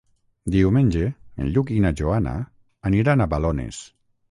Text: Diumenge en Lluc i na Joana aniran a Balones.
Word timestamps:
Diumenge 0.53 1.09
en 1.09 1.51
Lluc 1.57 1.75
i 1.77 1.77
na 1.85 1.93
Joana 2.01 2.35
aniran 2.93 3.25
a 3.27 3.31
Balones. 3.37 3.87